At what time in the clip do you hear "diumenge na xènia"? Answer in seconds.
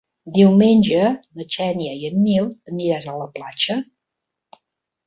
0.35-1.93